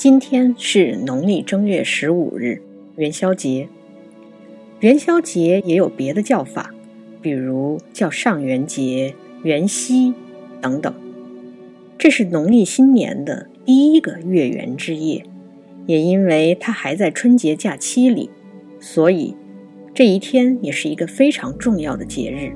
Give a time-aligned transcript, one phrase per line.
[0.00, 2.62] 今天是农历正月十五日，
[2.96, 3.68] 元宵节。
[4.78, 6.70] 元宵节也有别的叫法，
[7.20, 10.14] 比如叫上元节、元夕
[10.58, 10.94] 等等。
[11.98, 15.22] 这是农历新年的第一个月圆之夜，
[15.84, 18.30] 也因为它还在春节假期里，
[18.80, 19.36] 所以
[19.92, 22.54] 这一天也是一个非常重要的节日。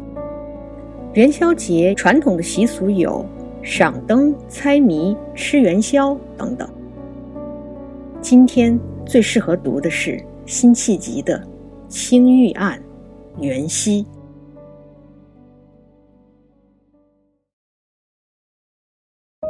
[1.12, 3.23] 元宵节传统的习俗有
[3.62, 6.66] 赏灯、猜谜、吃元宵等等。
[8.24, 11.38] 今天最适合读的是辛弃疾的
[11.88, 12.82] 《青玉案·
[13.42, 14.02] 元夕》。《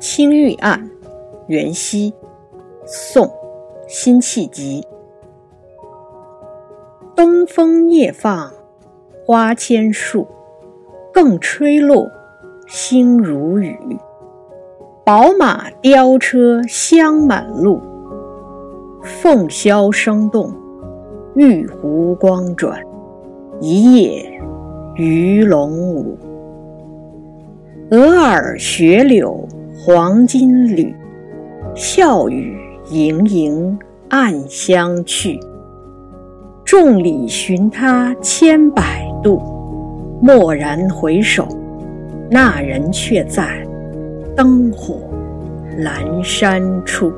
[0.00, 0.90] 青玉案·
[1.46, 2.10] 元夕》，
[2.84, 3.24] 宋·
[3.86, 4.84] 辛弃疾。
[7.14, 8.52] 东风夜放
[9.24, 10.26] 花千树，
[11.14, 12.10] 更吹落，
[12.66, 13.78] 星如雨。
[15.04, 17.82] 宝马雕车香满路，
[19.02, 20.54] 凤箫声动，
[21.34, 22.80] 玉壶光转，
[23.60, 24.24] 一夜
[24.94, 26.16] 鱼龙舞。
[27.90, 29.44] 蛾儿雪柳
[29.76, 30.94] 黄金缕，
[31.74, 32.56] 笑语
[32.88, 33.76] 盈盈
[34.08, 35.40] 暗香去。
[36.64, 39.42] 众里寻他千百度，
[40.22, 41.48] 蓦然回首，
[42.30, 43.61] 那人却在。
[44.34, 44.98] 灯火
[45.78, 47.12] 阑珊处，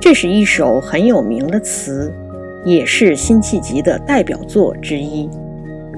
[0.00, 2.12] 这是一首很有名的词，
[2.64, 5.30] 也是辛弃疾的代表作之一。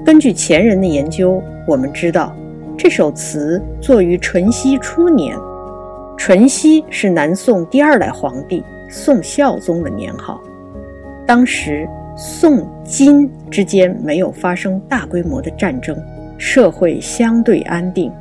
[0.05, 2.31] 根据前人的研究，我们知道
[2.77, 5.35] 这首词作于淳熙初年。
[6.15, 10.39] 淳熙是南宋第二代皇帝宋孝宗的年号，
[11.25, 15.97] 当时宋金之间没有发生大规模的战争，
[16.37, 18.11] 社会相对安定。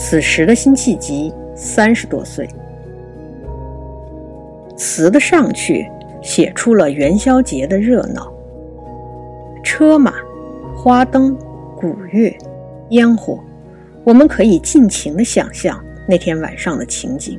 [0.00, 2.48] 此时的辛弃疾三十多岁，
[4.76, 5.90] 词的上去
[6.22, 8.32] 写出了元宵节的热闹：
[9.64, 10.14] 车马、
[10.76, 11.36] 花灯、
[11.76, 12.32] 鼓乐、
[12.90, 13.42] 烟火，
[14.04, 17.36] 我们可以尽情的想象那天晚上的情景。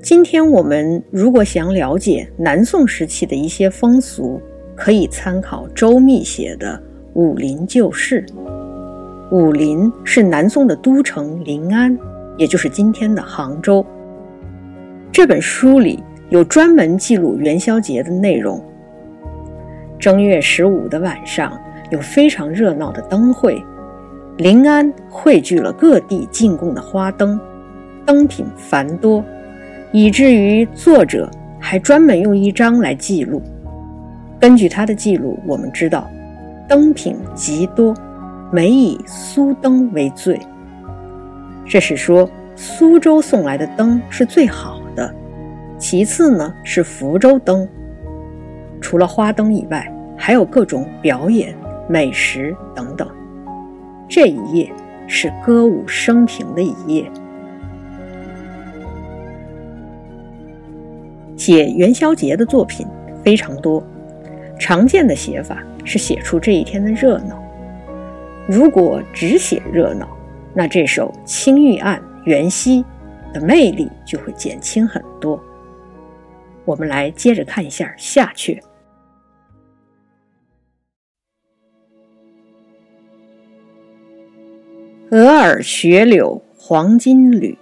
[0.00, 4.40] 今天我们如果想了解南宋时期的一些风俗，
[4.76, 6.76] 可以参考周密写的
[7.14, 8.24] 《武林旧事》。
[9.32, 11.98] 武林是南宋的都城临安，
[12.36, 13.82] 也就是今天的杭州。
[15.10, 18.62] 这本书里有专门记录元宵节的内容。
[19.98, 23.64] 正月十五的晚上，有非常热闹的灯会，
[24.36, 27.40] 临安汇聚了各地进贡的花灯，
[28.04, 29.24] 灯品繁多，
[29.92, 33.40] 以至于作者还专门用一张来记录。
[34.38, 36.06] 根据他的记录，我们知道
[36.68, 37.94] 灯品极多。
[38.54, 40.38] 每以苏灯为最，
[41.64, 45.10] 这是说苏州送来的灯是最好的，
[45.78, 47.66] 其次呢是福州灯。
[48.78, 51.56] 除了花灯以外，还有各种表演、
[51.88, 53.08] 美食等等。
[54.06, 54.70] 这一夜
[55.06, 57.10] 是歌舞升平的一夜。
[61.38, 62.86] 写元宵节的作品
[63.24, 63.82] 非常多，
[64.58, 67.41] 常见的写法是写出这一天的热闹。
[68.54, 70.06] 如果只写热闹，
[70.52, 72.84] 那这首《青玉案·元夕》
[73.32, 75.42] 的魅力就会减轻很多。
[76.66, 78.60] 我们来接着看一下下阙：
[85.08, 87.56] 蛾儿雪柳黄金缕，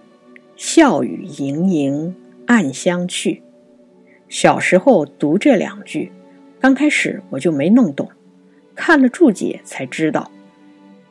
[0.57, 2.12] 笑语盈盈
[2.49, 3.41] 暗香去。
[4.28, 6.11] 小时候读这两句，
[6.59, 8.11] 刚开始我就没弄懂，
[8.75, 10.28] 看了注解才知道。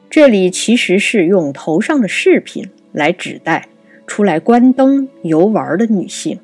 [0.10, 3.70] 这里其实是用头上的饰品来指代
[4.08, 6.40] 出来观灯游玩的女性，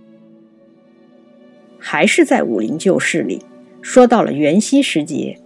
[1.79, 3.41] 还是在《武林旧事》里
[3.81, 5.39] 说到了元夕时节，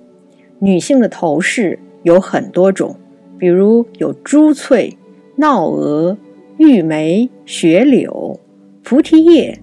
[0.59, 2.93] 女性的头饰有很多种，
[3.37, 4.97] 比如有珠翠、
[5.37, 6.17] 闹蛾、
[6.57, 8.37] 玉梅、雪柳、
[8.83, 9.57] 菩提叶、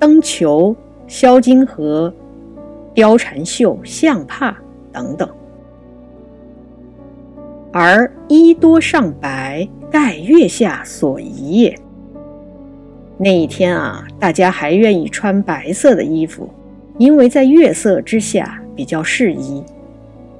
[0.00, 0.74] 灯球、
[1.06, 2.12] 销金盒、
[2.92, 4.60] 貂蝉绣、象帕
[4.92, 5.28] 等等。
[7.72, 11.78] 而衣多上白，盖月下所宜也。
[13.16, 16.48] 那一天啊，大家还愿意穿白色的衣服，
[16.98, 19.62] 因为在月色之下比较适宜。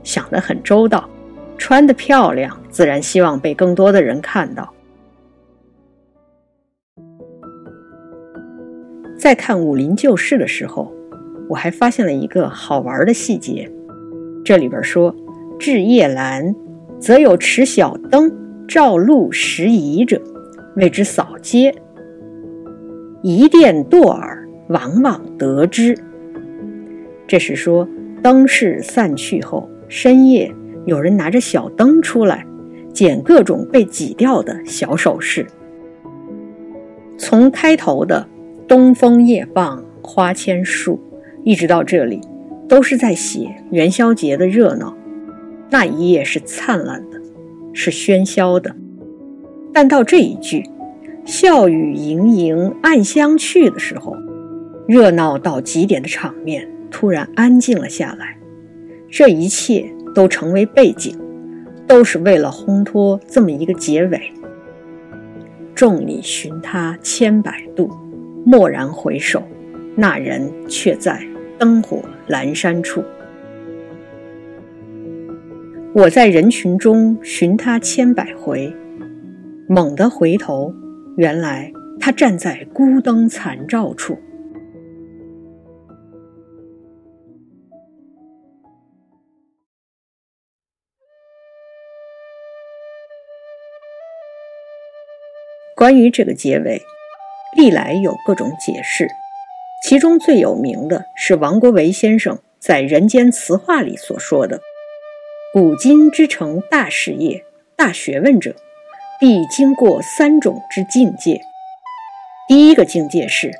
[0.03, 1.09] 想得很周到，
[1.59, 4.73] 穿得漂亮，自然希望被更多的人看到。
[9.19, 10.91] 在看《武林旧事》的时候，
[11.49, 13.71] 我还发现了一个好玩的细节。
[14.43, 15.15] 这里边说，
[15.59, 16.53] 置夜阑。
[17.01, 18.31] 则有持小灯
[18.69, 20.21] 照路拾遗者，
[20.77, 21.75] 谓之扫街。
[23.23, 25.97] 一电堕耳，往往得之。
[27.27, 27.89] 这是说，
[28.23, 30.53] 灯饰散去后，深夜
[30.85, 32.47] 有人拿着小灯出来，
[32.93, 35.47] 捡各种被挤掉的小首饰。
[37.17, 38.27] 从开头的
[38.69, 41.01] “东风夜放花千树”，
[41.45, 42.21] 一直到这里，
[42.69, 44.97] 都是在写元宵节的热闹。
[45.71, 47.21] 那一夜是灿烂的，
[47.73, 48.75] 是喧嚣的，
[49.73, 50.65] 但到这一句。
[51.27, 54.17] 笑语盈盈，暗香去的时候，
[54.89, 58.37] 热闹到极点的场面突然安静了下来。
[59.09, 61.17] 这一切都成为背景，
[61.87, 64.21] 都是为了烘托这么一个结尾。
[65.75, 67.91] 众里寻他千百度，
[68.47, 69.43] 蓦然回首，
[69.95, 71.23] 那人却在
[71.59, 73.05] 灯火阑珊处。
[75.93, 78.73] 我在人群中寻他千百回，
[79.69, 80.73] 猛地回头。
[81.17, 84.17] 原来他站在孤灯残照处。
[95.75, 96.81] 关于这个结尾，
[97.57, 99.09] 历来有各种解释，
[99.83, 104.61] 其中最有名的是王国维先生在《人间词话》里所说的
[105.53, 107.45] ：“古今之成大事业、
[107.77, 108.55] 大学问者。”
[109.21, 111.43] 必经过三种之境界。
[112.49, 113.51] 第一个境界是：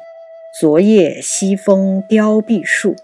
[0.59, 2.97] 昨夜西风凋碧树，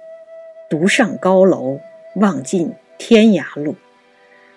[0.70, 1.78] 独上高楼，
[2.14, 3.76] 望尽天涯路。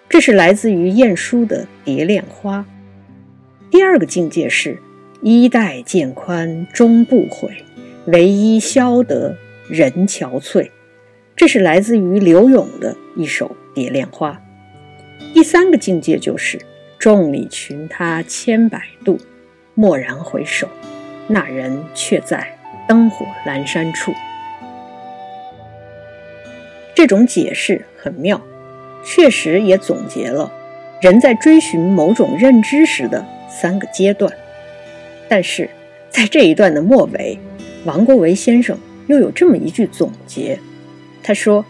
[0.08, 2.60] 这是来自于晏殊的《蝶恋花》。
[3.70, 4.82] 第二个境界是：
[5.22, 7.66] 衣带渐宽终不悔，
[8.06, 9.36] 唯衣消得
[9.70, 10.72] 人憔悴。
[11.40, 14.42] 这是来自于柳永的一首《蝶恋花》。
[15.34, 16.60] 第三个境界就是。
[17.00, 19.18] 众里寻他千百度，
[19.76, 20.68] 蓦然回首，
[21.30, 22.60] 那人却在
[22.90, 24.14] 灯火阑珊处。
[26.94, 28.42] 这种解释很妙，
[29.06, 30.52] 确实也总结了
[31.02, 34.30] 人在追寻某种认知时的三个阶段。
[35.30, 35.70] 但是
[36.10, 37.40] 在这一段的末尾，
[37.86, 38.78] 王国维先生
[39.08, 40.60] 又有这么一句总结，
[41.22, 41.64] 他说：“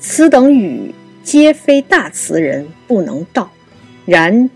[0.00, 3.50] 此等语，皆非大词人不能道。”
[4.06, 4.50] 然，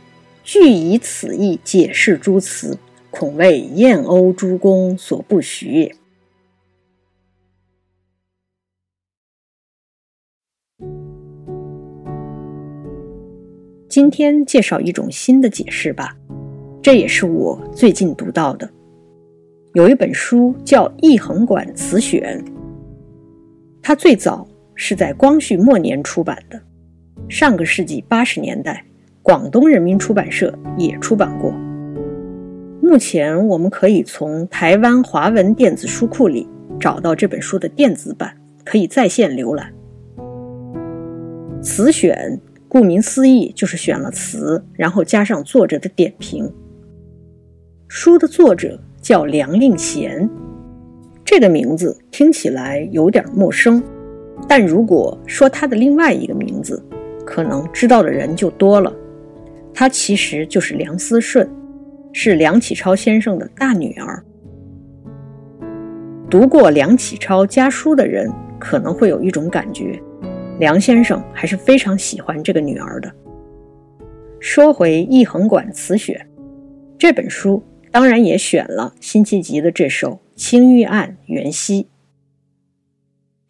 [0.44, 2.78] 据以此意解释诸词，
[3.10, 5.94] 恐为燕欧诸公所不许也。
[13.88, 16.14] 今天介绍一种新的解释吧，
[16.82, 18.70] 这也是我最近读到的。
[19.72, 22.44] 有一本书叫《易衡馆词选》，
[23.82, 26.60] 它最早是在光绪末年出版的，
[27.28, 28.84] 上个世纪八十年代。
[29.20, 31.52] 广东人民出版社也出版过。
[32.80, 36.48] 目前我们可以从台湾华文电子书库里
[36.80, 38.34] 找到这本书的电子版，
[38.64, 39.70] 可以在线浏览。
[41.60, 46.50] 词选顾名思义就是选了词，然后加上作者的点评。
[47.86, 50.26] 书的作者叫梁令贤，
[51.30, 53.82] 这个名字听起来有点陌生，
[54.48, 56.82] 但如果说他的另外一个名字，
[57.26, 58.90] 可能知道的人就多了。
[59.74, 61.46] 她其实就是梁思顺，
[62.14, 64.24] 是梁启超先生的大女儿。
[66.30, 70.00] 读过梁启超家书的人可能会有一种感觉，
[70.58, 73.14] 梁先生还是非常喜欢这个女儿的。
[74.40, 76.16] 说回《易衡馆词选》
[76.96, 81.82] 这本书，当然也选了辛弃疾的这首《青玉案·元夕》，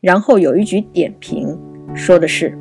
[0.01, 1.55] 然后有一句点评，
[1.95, 2.59] 说的是：“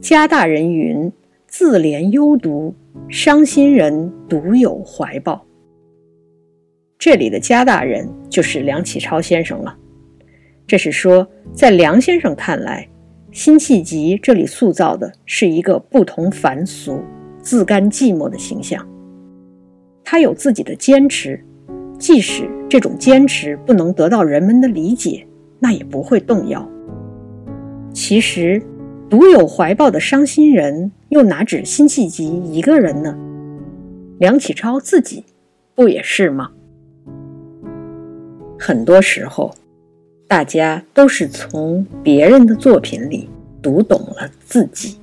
[0.00, 1.12] 家大人云，
[1.48, 2.72] 自怜幽独。”
[3.10, 5.44] 伤心人独有怀抱。
[6.96, 9.76] 这里的家大人就是梁启超先生了。
[10.68, 12.88] 这是说，在梁先生看来，
[13.32, 17.02] 辛弃疾这里塑造的是一个不同凡俗、
[17.42, 18.88] 自甘寂寞的形象。
[20.04, 21.44] 他有自己的坚持，
[21.98, 25.24] 即使这种坚持不能得到人们的理解，
[25.60, 26.68] 那也不会动摇。
[27.92, 28.60] 其实。
[29.08, 33.16] 独有怀抱的伤心人，又哪止辛弃疾一个人呢？
[34.18, 35.22] 梁启超自己
[35.76, 36.50] 不也是吗？
[38.58, 39.54] 很多时候，
[40.26, 43.28] 大家都是从别人的作品里
[43.62, 44.96] 读懂了自己。